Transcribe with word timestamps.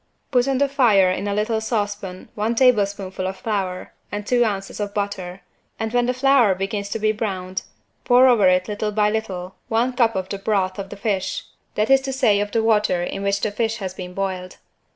Put 0.31 0.47
on 0.47 0.57
the 0.57 0.67
fire 0.67 1.11
in 1.11 1.27
a 1.27 1.33
little 1.35 1.61
saucepan 1.61 2.29
one 2.33 2.55
teaspoonful 2.55 3.27
of 3.27 3.37
flour 3.37 3.93
and 4.11 4.25
two 4.25 4.43
ounces 4.43 4.79
of 4.79 4.95
butter, 4.95 5.41
and 5.79 5.93
when 5.93 6.07
the 6.07 6.13
flour 6.15 6.55
begins 6.55 6.89
to 6.89 6.97
be 6.97 7.11
browned, 7.11 7.61
pour 8.03 8.27
over 8.27 8.47
it 8.47 8.67
little 8.67 8.91
by 8.91 9.11
little 9.11 9.53
one 9.67 9.93
cup 9.93 10.15
of 10.15 10.27
the 10.29 10.39
broth 10.39 10.79
of 10.79 10.89
the 10.89 10.97
fish, 10.97 11.43
that 11.75 11.91
is 11.91 12.01
to 12.01 12.13
say 12.13 12.39
of 12.39 12.51
the 12.51 12.63
water 12.63 13.03
in 13.03 13.21
which 13.21 13.41
the 13.41 13.51
fish 13.51 13.77
has 13.77 13.93
been 13.93 14.15
boiled. 14.15 14.57